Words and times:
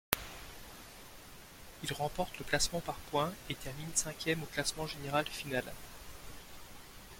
Il 1.83 1.93
remporte 1.93 2.35
le 2.39 2.43
classement 2.43 2.79
par 2.81 2.95
points, 3.11 3.31
et 3.51 3.53
termine 3.53 3.91
cinquième 3.95 4.41
au 4.41 4.47
classement 4.47 4.87
général 4.87 5.27
final. 5.27 5.71